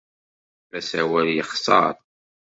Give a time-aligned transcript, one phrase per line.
[0.79, 1.93] Asawal yexṣer.